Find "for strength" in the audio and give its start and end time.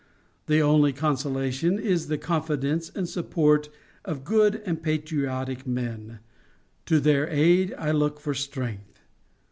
8.19-8.99